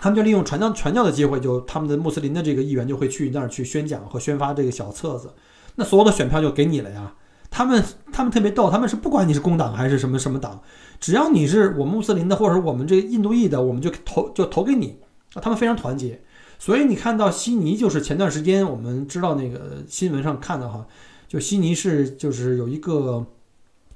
[0.00, 5.34] 他们就利用传教传教的机会，就他们的穆斯林的这个议员就会去那儿去宣讲和宣发这个小册子，
[5.74, 7.12] 那所有的选票就给你了呀。
[7.50, 10.62] 他们他们特别逗，他们是不管你是工党还是什么什么党，
[11.00, 14.98] 只要你是我们穆斯林的，或者我们这个印度裔的，我们就投就投给你。
[15.34, 16.20] 他们非常团结。
[16.58, 20.84] 所以你看到悉尼，就是前段时间我们知道那个新闻上看的哈，
[21.28, 23.24] 就悉尼是就是有一个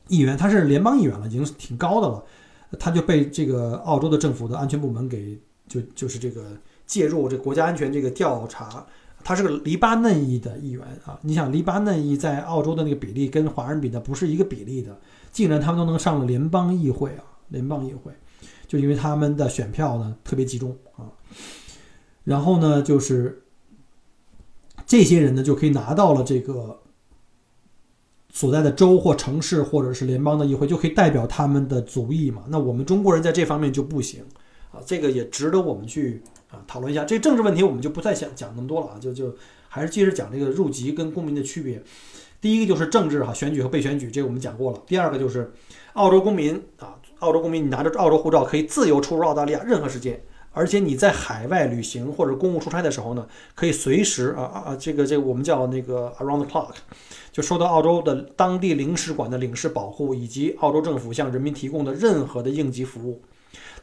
[0.07, 2.25] 议员，他是联邦议员了，已经挺高的了，
[2.79, 8.87] 他就被这个澳洲的政府的安全部门给就就是这个介入这国家安全这个调查，
[9.25, 14.97] 他是个黎巴嫩裔的议员啊，你想黎巴嫩裔在澳洲的那个比例跟华人比的不是一个比例的，
[15.33, 18.13] 竟然他们都能上了联邦议会啊，联邦议会，
[18.69, 21.11] 就因为他们的选票呢特别集中啊。
[22.25, 23.43] 然后呢，就是
[24.87, 26.81] 这些人呢，就可以拿到了这个
[28.31, 32.45] 所在的州或城市，或者是联邦的议会，就可以代表他们的族裔嘛。
[32.49, 34.23] 那我们中国人在这方面就不行
[34.71, 37.05] 啊，这个也值得我们去啊讨论一下。
[37.05, 39.35] 这政治问题我们就不再讲讲那么多了啊，就就
[39.69, 41.83] 还是接着讲这个入籍跟公民的区别。
[42.41, 44.83] 第一个就是政治哈，选举和被选举，这个我们讲过了。
[44.87, 45.53] 第二个就是
[45.95, 50.23] 澳洲公民啊，澳洲公民你拿着澳洲护照可以自由出入澳大利亚任何时间。
[50.53, 56.75] 而且你在海外旅行或者公务出差的时候呢，可以随时啊啊这个这个我们叫那个 around the clock，
[57.33, 63.23] 就受到澳洲的当地领事馆的领事保护，以及澳洲政府向人民提供的任何的应急服务。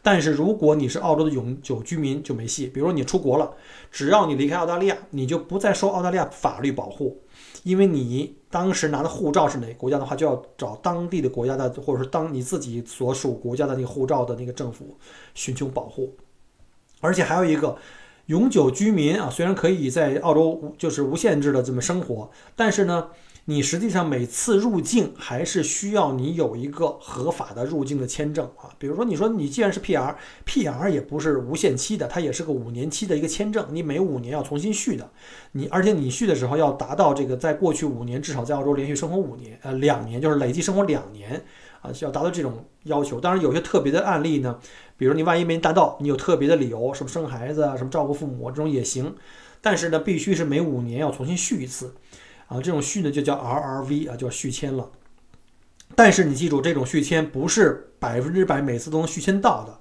[0.02, 3.52] 但是如果你是澳洲的永久居民就没戏，比如说你出国了，
[3.92, 7.20] 只要你离开澳大利亚，你就不再受澳大利亚法律保护，
[7.64, 14.96] 因为你当时拿的护照是哪个国家的话，就要找当地的国家的，或者是当你自己所属国家的那个护照的那个政府
[15.34, 16.16] 寻求保护。
[17.02, 17.78] 而且还有一个
[18.28, 23.08] 永久居民啊，虽然可以在澳洲就是无限制的这么生活，但是呢，
[23.46, 28.70] 你实际上每次入境还是需要你有一个合法的入境的签证啊。
[28.78, 35.10] 比如说，你说你既然是 PR，PR 也不是无限期的，它也是个五年期的一个签证，你每五年要重新续的。
[35.54, 41.44] 你而且你续的时候要达到这个在过去五年至少在澳洲连续生活五年，呃，两年就是累计生活两年
[41.82, 43.20] 啊，需要达到这种要求。
[43.20, 44.60] 当然，有些特别的案例呢。
[45.00, 49.16] 比如你万一没达到，你有特别的理由，什么生孩子啊，什么照顾父母这种也行，
[49.62, 51.96] 但是呢，必须是每五年要重新续一次，
[52.48, 54.90] 啊，这种续呢就叫 RRV 啊，叫续签了。
[55.96, 59.80] 但是你记住，这种续签不是百分之百每次都能续签到的，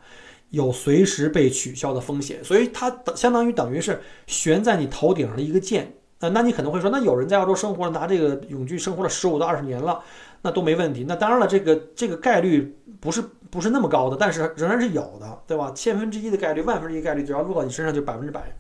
[0.51, 5.95] 有随时被取消的风险，所以它等相当于等于是悬在你头顶上的一个剑。
[6.21, 10.03] 啊，那你可能会说，那有人在澳洲生活拿这个永居生活了十五到二十年了。
[10.43, 11.05] 那都没问题。
[11.09, 15.73] 那当然了，这个这个概率不是不是那么高的，但是仍然是有的，对吧？
[15.75, 18.57] 千分之一的概率，万分之一概率，只要落到你身上就百分之百，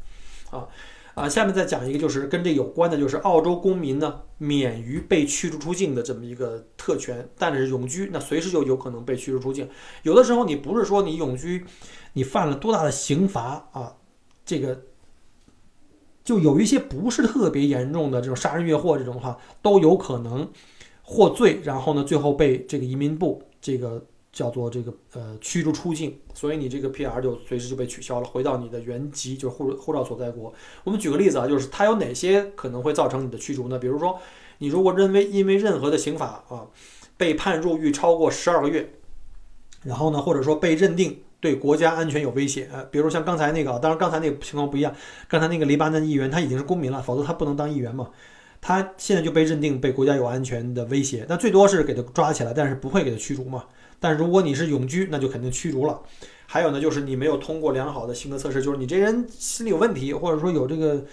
[0.50, 0.66] 啊
[1.14, 1.28] 啊！
[1.28, 9.68] 下面再讲一个，就是跟这有关的，就是澳洲公民呢免于被驱逐出境的这么一个特权，但是永居那随时就有可能被驱逐出境。
[10.02, 11.64] 有的时候你不是说你永居，
[12.12, 13.94] 你犯了多大的刑罚啊，
[14.44, 14.82] 这个
[16.22, 20.48] 就有一些不是特别严重的这种杀人越货这种话都有可能。
[21.10, 30.52] 获罪，然后呢，最后被这个移民部这个叫做这个呃驱逐出境，所以你这个 PR 就随时就被取消了，回到你的原籍，就是护护照所在国。
[30.84, 33.78] 我们举个例子啊，就是它有哪些可能会造成你的驱逐呢？
[33.78, 34.20] 比如说，
[34.58, 36.66] 你如果认为因为任何的刑法啊
[37.16, 38.92] 被判入狱超过十二个月，
[39.84, 44.94] 然后呢，或者说被认定对国家安全有威胁，比如像刚才那个，当然刚才那个情况不一样，
[45.26, 48.10] 刚才那个黎巴嫩议员他已经是公民了，否则他不能当议员嘛。
[48.60, 53.64] 他现在就被认定被国家有安全的威胁，那最多是给他抓起来，但是不会给他驱逐嘛。
[54.00, 56.00] 但如果你是永居，那就肯定驱逐了。
[56.46, 61.04] 还有呢，就是你没有通过良好的性格测试，就是你这人心理有问题，或者说有这个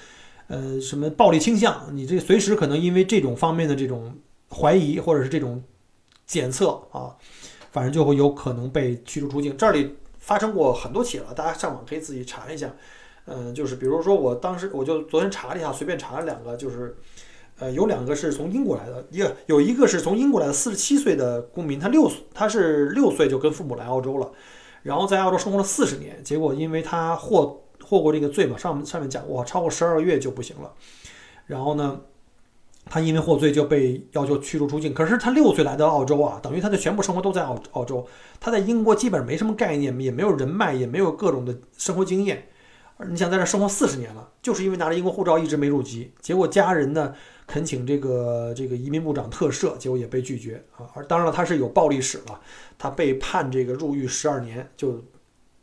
[0.48, 4.16] 呃什么暴力倾向，你这随时可能因为这种方面的这种
[4.50, 5.64] 怀疑或者是这种
[6.26, 7.16] 检测啊，
[7.72, 9.58] 反正就会有可能被驱逐出境。
[9.58, 12.74] 这里发生过很多起了，大家上网可以自己查一下。
[13.26, 16.96] 嗯，就是比如说我当时我就昨天查了一下，随便查了两个，就是。
[17.58, 24.30] 呃，有两个是从英国来的，一个有一个是从英国来的四十七岁的公民，他六岁，他是六岁就跟父母来澳洲了，
[24.84, 30.74] 然后在澳洲生活了四十年，结果因为他获获过这个罪嘛，上上面讲过，超过十二个月就不行了，
[31.46, 32.02] 然后呢，
[32.90, 38.06] 他因为获罪就被要求驱逐出境，可是他六岁来到澳洲啊，等于他的全部生活都在澳澳洲，
[38.42, 42.50] 他在英国基本上没什么概念，也没有人脉，也没有各种的生活经验。
[43.10, 47.14] 你想在这生活四十年了，就是因为拿着英国护照一直没入籍，结果家人呢
[47.48, 50.90] 恳请这个这个移民部长特赦，结果也被拒绝啊。
[50.94, 52.42] 而当然了，他是有暴力史了，
[52.78, 55.04] 他被判这个入狱十二年，就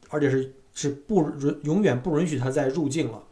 [0.09, 3.23] 而且是是不允永远不允许他再入境了。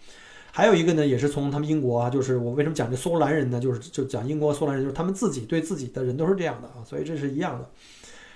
[0.52, 3.60] 还有一个呢，也是从他们英国啊，就是我为什么讲这苏格兰人呢？
[3.60, 7.70] 就是就讲英国苏格兰人，就是他们自己对自己的人都是这样的啊，所以这是一样的。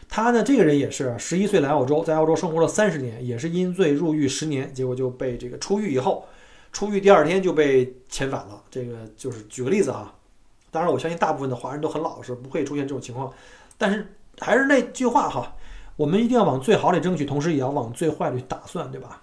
[0.09, 6.25] 他呢，这个人也是十一岁来澳洲，在澳洲生活了三十年，也是因罪入狱十年，结果就被这个出狱以后，
[6.75, 8.63] 出狱第二天就被遣返了。
[8.71, 10.13] 这个就是举个例子啊，
[10.71, 13.33] 当然我相信大部分的华人都很老实，不会出现这种情况。
[13.79, 15.57] 但是还是那句话哈，
[15.97, 19.23] 我们一定要往最好里争取，同时也要往最坏里打算，对吧？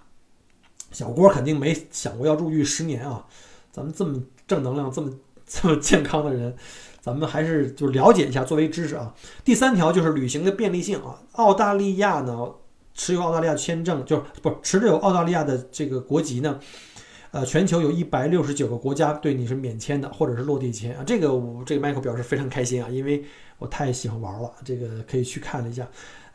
[0.90, 3.24] 小郭肯定没想过要入狱十年啊！
[3.70, 5.10] 咱们这么正能量、这么
[5.46, 6.54] 这么健康的人，
[7.00, 9.14] 咱们还是就了解一下作为知识啊。
[9.44, 11.18] 第三条就是旅行的便利性啊。
[11.32, 12.46] 澳大利亚呢，
[12.94, 16.60] 持有澳大利亚签证就是不持有澳大利亚的这个国籍呢，
[17.32, 21.02] 呃，全球有一百六十九个国家对你是免签的，或者是落地签啊。
[21.04, 23.24] 这个我这个 Michael 表示非常开心啊，因为
[23.58, 24.52] 我太喜欢玩了。
[24.64, 25.88] 这个可以去看了一下，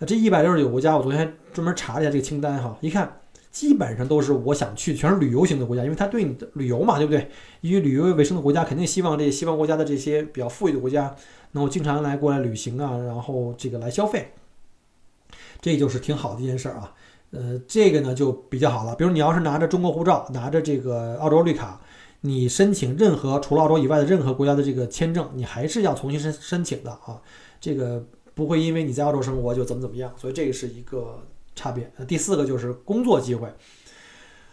[0.05, 3.19] 这一百六十九国家，我昨天专门查了一下这个清单哈，一看。
[3.49, 7.27] 基本上都是我想去，全是旅游型的国家，因为它对你的旅游嘛，对不对？
[7.61, 11.15] 以旅游为生的国家，肯定希望这些西方国家的这些比较富裕的国家
[11.53, 14.33] 能够经常来过来旅行啊，然后这个来消费，
[15.59, 16.93] 这就是挺好的一件事儿啊。
[17.31, 18.95] 呃，这个呢就比较好了。
[18.95, 21.81] 比如你要是拿着中国护照，拿着这个澳洲绿卡，
[22.21, 27.21] 你申请任何除了澳洲以外的任何国家的这个签证，你还是要重新申申请的啊。
[27.59, 31.23] 这个不会因为你在澳洲生活就怎么怎么样，所以这个是一个。
[31.59, 31.91] 差别。
[32.07, 33.51] 第四个就是工作机会。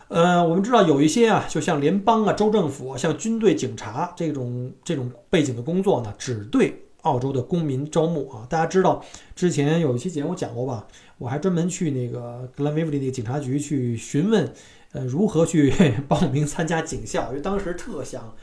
[0.08, 8.46] 呃，我们知道有一些啊，就像联邦啊、州政府、像军队、警察这种这种背景的工作呢，只对澳洲的公民招募啊。
[8.50, 9.02] 大家知道
[9.34, 10.86] 之前有一期节目讲过吧？
[11.16, 14.52] 我还专门去那个格兰维弗利那个警察局去询问，
[14.92, 15.72] 呃，如何去
[16.08, 18.34] 报名参加警校，因为当时特想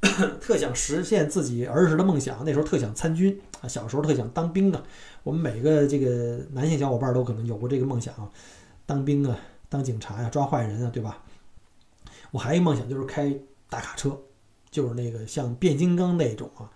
[0.40, 4.82] 特想实现自己儿时的梦想，那时候特想参军啊，小时候特想当兵啊。
[5.24, 8.14] 我们每个这个男性小伙伴都可能有过这个梦想，
[8.86, 9.36] 当兵啊，
[9.68, 11.22] 当警察呀，抓坏人啊，对吧？
[12.30, 13.32] 我还有一个梦想就是开
[13.68, 14.16] 大卡车，
[14.70, 16.70] 就是那个像变形金刚那种啊，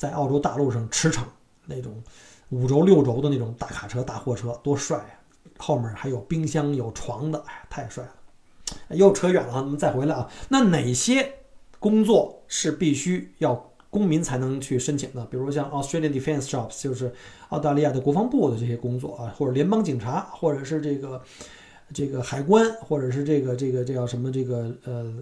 [0.00, 1.20] 在澳洲大陆上驰骋
[1.66, 2.02] 那种
[2.48, 5.12] 五轴六轴的那种大卡车、大货车，多帅啊！
[5.58, 8.96] 后面还有冰箱、有床的，哎，太帅了！
[8.96, 10.26] 又扯远了，咱们再回来啊。
[10.48, 11.34] 那哪些
[11.78, 13.66] 工作是必须要？
[13.90, 17.12] 公民才能去申请的，比如像 Australian Defence Jobs，就是
[17.48, 21.20] 澳大利亚的国防部的这些工作啊，或者联邦警察，或者是这个
[21.92, 25.12] 这个海关，或者是这个这个这叫什么这个呃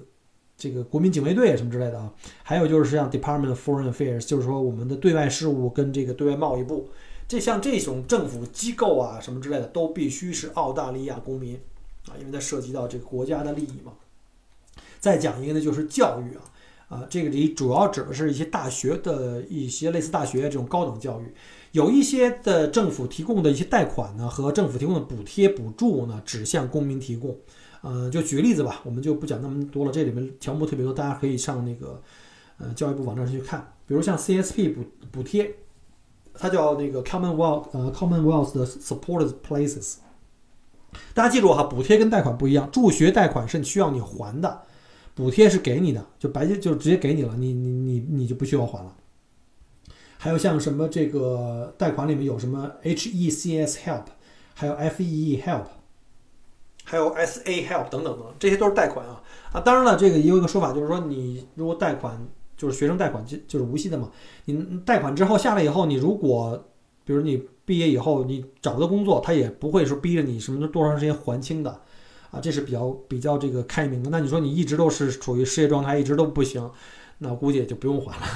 [0.59, 2.13] 这个国民警卫队什么之类的啊。
[2.43, 6.89] 还有就是像 Department of Foreign Affairs，就是说我们的对外事务跟这个对外贸易部，
[7.27, 11.55] 这像这种政府机构啊什么之类的，都必须是澳大利亚公民
[12.09, 13.93] 啊，因为它涉及到这个国家的利益嘛。
[15.01, 16.43] 再讲一个呢，就是教育啊。
[16.89, 21.35] 啊，这个里主要指的是一些大学的一些类似大学这种高等教育，
[21.73, 27.37] 有一些的政府提供的一些贷款呢和政府提供的补贴补助呢，只向公民提供。
[27.81, 32.03] 呃，就举个例子吧，我们就不讲那么多了，这里面条目特别多，大家可以上那个
[32.59, 33.73] 呃教育部网站上去看。
[33.87, 35.55] 比如像 CSP 补补贴，
[36.35, 39.97] 它叫那个 Commonwealth 呃 Commonwealth 的 Supported Places。
[41.15, 44.63] 大家记住哈，补贴跟贷款不一样，助学贷款是需要你还的。
[45.15, 48.95] 补贴是给你的，就白就直接给你了，你你你你就不需要还了。
[50.17, 54.05] 还有像什么这个贷款里面有什么 HECS Help，
[54.55, 55.65] 还有 FEE Help，
[56.89, 59.23] 还有 SA Help 等等等，这些都是贷款啊
[59.53, 59.61] 啊！
[59.61, 64.11] 当然了，这个也有一个说法，就是说你如果贷款就是学生贷款就就是无息的嘛，
[64.47, 66.65] 你贷款之后下来以后，你如果
[67.05, 71.83] 比如你毕业以后你找不到工作，他也不会说逼着你什么多长时间还清的。
[72.31, 74.11] 啊，这是比较比较这个开明的。
[74.11, 76.71] 那你说你一直都是处于失业状态，一直都不行，
[77.19, 78.27] 那估计也就不用还了。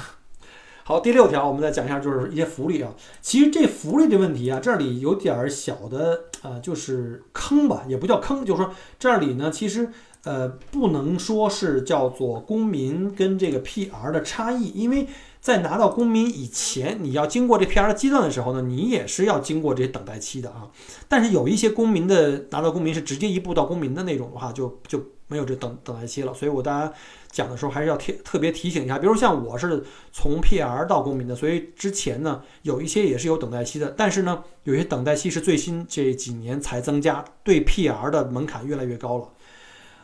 [0.83, 2.93] 好，第六条我们再讲一下，就是一些福利啊。
[3.21, 9.89] 其实这福利的问题啊，这里有点小的呃，就是坑吧，也不叫坑，就是说这里呢，其实
[10.23, 15.07] 呃，不能说是叫做公民跟这个 PR 的差异，因为。
[15.43, 20.69] 在拿到公民以前，你要经过这 PR 的阶段的时候呢，你也是要经过这些等待期的啊。
[21.09, 25.03] 但是有一些公民的拿到公民是直接一步到公民的那种的话，就就
[25.33, 26.31] 没有这等等待期了。
[26.31, 26.93] 所以我大家
[27.31, 33.91] 讲的时候还是要特特别提醒一下，比如像我是从 PR 到公民的，所以之前呢有一些也是有等待期的。
[33.97, 39.29] 但是呢，有些等待期是最新这几年才增加，对 PR 的门槛越来越高了。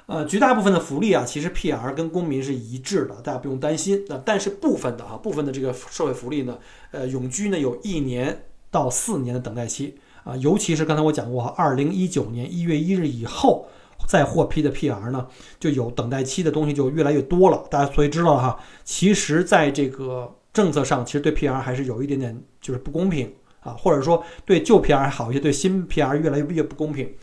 [0.08, 4.04] 呃，绝大部分的福利啊，其实 PR 跟公民是一致的，大家不用担心。
[4.10, 6.58] 那但是部分的啊，部分的这个社会福利呢，
[6.90, 13.68] 呃，永居呢有一年到四年的等待期啊，尤其是刚才我讲过哈，二零一九年一月一日以后
[14.10, 15.28] 再获批的 PR 呢，
[15.60, 17.64] 就有等待期的东西就越来越多了。
[17.70, 27.14] 大家所以知道哈，其实在这个政策上，其实对 PR 还是有一点点就是不公平啊，或者说对旧 PR 还好一些，对新 PR 越来越越不公平。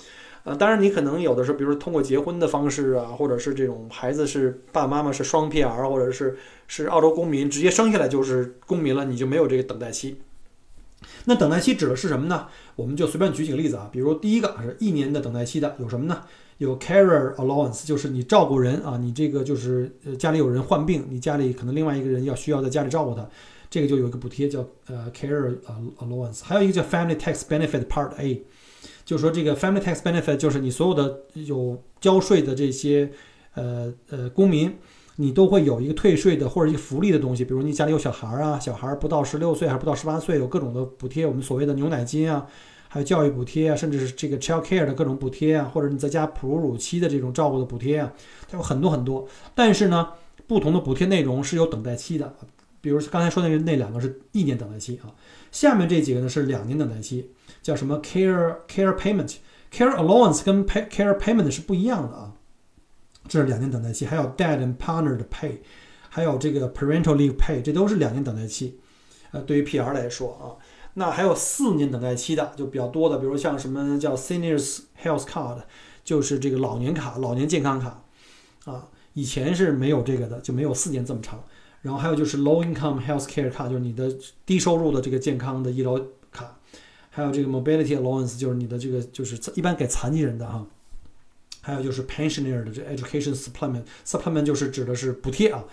[0.45, 10.21] 呃，当然你可能有的时候，比如说通过结婚的方式啊，或者是这种孩子是爸爸妈妈是双 PR，或者是是澳洲公民，直接生下来就是公民了，你就没有这个等待期。
[11.25, 12.47] 那等待期指的是什么呢？
[12.77, 16.23] 我们就随便举几个例子啊，比如第一个是一年的等待期的，有什么呢？
[16.59, 23.29] 有 carer allowance，就是你照顾人啊，你这个就是呃家里有人患病，你家里可能另外一个人要需要在家里照顾他，
[23.69, 25.57] 这个就有一个补贴叫呃 carer
[25.99, 28.43] allowance，还有一个叫 family tax benefit part A。
[29.05, 33.09] 就是说，这个 family tax benefit 就是你所有的有交税的这些
[33.55, 34.75] 呃呃公民，
[35.15, 42.45] 你都会有一个退税的或者一个福利的东西，比如你家里有小孩儿啊，小孩儿不到十六岁还是不到十八岁，有各种的补贴，我们所谓的牛奶金啊，
[42.97, 48.11] 还有教育补贴啊，甚至是这个 child care 的各种补贴啊，或者你在家哺乳期的这种照顾的补贴啊，
[48.49, 49.29] 它有很多很多。
[49.55, 50.09] 但是呢，
[50.47, 52.35] 不同的补贴内容是有等待期的，
[52.81, 55.13] 比如刚才说的那那两个是一年等待期啊，
[55.53, 57.31] 下面这几个呢是两年等待期。
[57.61, 59.35] 叫什么 care care payment
[59.71, 62.33] care allowance 跟 pay care payment 是不一样的啊，
[63.29, 65.59] 这是两年等待期，还有 dad and partner 的 pay，
[66.09, 68.79] 还有这个 parental leave pay，这都是两年等待期。
[69.33, 70.55] 呃，对于 PR 来说啊，
[70.99, 75.59] 那还有四年等待期的就比较多的，比如像什么叫 seniors health card，
[76.03, 78.03] 就是这个老年卡、老年健康卡
[78.65, 81.45] 啊，以前是没有这个的，就没有四年这么长。
[81.83, 84.11] 然后还有就是 low income health care card，就是你的
[84.45, 86.01] 低收入的这个健康的医疗
[86.33, 86.59] 卡。
[87.11, 90.67] 还有这个 mobility allowance，就是你的这个就是一般给残疾人的哈。
[91.61, 95.65] 还有就是 pensioner 的这 education supplement，supplement 就是指的是补贴啊，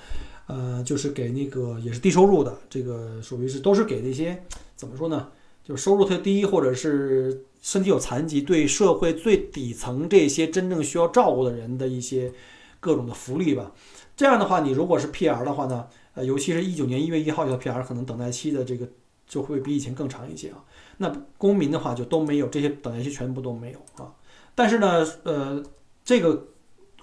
[0.48, 4.44] 呃，就是给那个也是低收入的，这个属于是都是给那些
[4.84, 5.30] 怎么说呢？
[5.64, 12.34] 就是收入特低或者是身体有残疾，对社会最底层这些真正需要照顾的人的一些
[12.82, 13.72] 各种的福利吧。
[14.18, 18.86] 这样的话，你如果是 PR 的话呢，呃，尤其是一九年一月一号以后 PR，可能等待期的这个
[19.26, 20.62] 就会比以前更长一些啊。
[20.98, 24.14] 那公民的话就都没有这些等待期，全部都没有啊。
[24.54, 25.64] 但是呢，呃，
[26.04, 26.48] 这个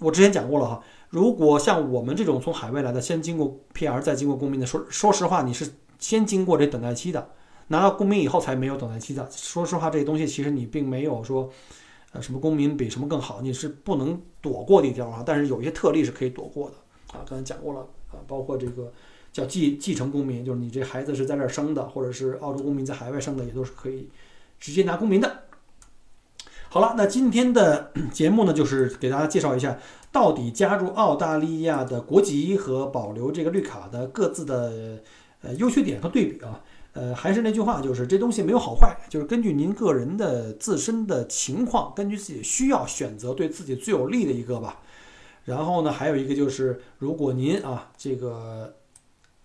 [0.00, 0.82] 我之前讲过了哈。
[1.08, 7.30] 如果像我们这种从海外来的，先经过 PR 再经过公民的，说说实话，你是先经过这等待期的，
[7.70, 9.26] 拿到公民以后才没有等待期的。
[9.30, 11.50] 说实话，这些东西其实你并没有说，
[12.12, 15.22] 呃，什么公民比什么更好，你是不能躲过的一条啊。
[15.24, 16.76] 但是有一些特例是可以躲过的
[17.18, 17.24] 啊。
[17.28, 18.92] 刚才讲过了啊，包括这个。
[19.32, 24.08] 叫继继承公民，就是你这孩子是在这儿生的，或者是澳洲公民在海外生的，也都是可以
[24.58, 25.42] 直接拿公民的。
[26.68, 29.78] 好了，那今天的 节目呢，就是给大家介绍一下，
[30.10, 35.00] 到底加入澳大利亚的国籍和保留这个绿卡的各自的
[35.42, 36.60] 呃优缺点和对比啊。
[36.92, 44.82] 呃，还是那句话，就是这东西没有好坏，就是根据您个人的自身的情况，根据自己的需要选择对自己最有利的一个吧。
[45.44, 48.74] 然后呢，还有一个就是，如果您啊这个。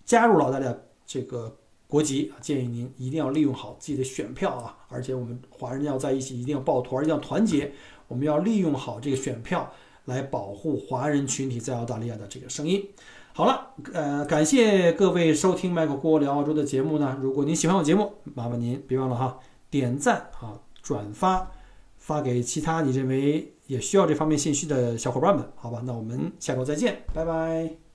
[0.04, 0.72] 加入澳大利亚
[1.04, 1.56] 这个
[1.88, 7.72] 国籍，建议您一定要利用好自己的选票啊，而且我们华人要在一起，一定要抱团，一定要团结。
[8.06, 9.68] 我们要利用好这个选票
[10.04, 12.88] 来保护华人群体在澳大利亚的这个声音。
[13.36, 17.18] 好了，呃，感谢各位收听麦克郭聊澳洲的节目呢。
[17.20, 21.46] 如果您喜欢我节目，麻烦您别忘了哈，点赞啊，转发，
[21.98, 25.46] 发给其他你认为也需要这方面信息的小伙伴们。
[25.54, 27.85] 好吧，那我们下周再见，拜拜。